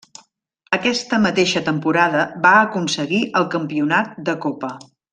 Aquesta 0.77 1.19
mateixa 1.25 1.63
temporada 1.69 2.23
va 2.47 2.55
aconseguir 2.65 3.23
el 3.43 3.49
campionat 3.59 4.21
de 4.31 4.37
copa. 4.49 4.73